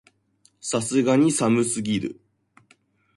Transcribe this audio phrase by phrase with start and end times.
[0.61, 2.19] さすがに寒すぎる